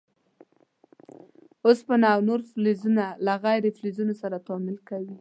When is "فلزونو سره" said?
3.77-4.35